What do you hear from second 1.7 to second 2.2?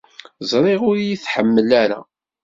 ara.